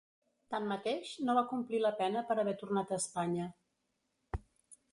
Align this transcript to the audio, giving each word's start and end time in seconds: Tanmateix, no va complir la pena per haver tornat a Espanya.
Tanmateix, 0.53 1.11
no 1.27 1.35
va 1.39 1.43
complir 1.51 1.81
la 1.83 1.93
pena 2.01 2.25
per 2.31 2.37
haver 2.45 2.55
tornat 2.63 2.97
a 2.97 2.99
Espanya. 3.05 3.49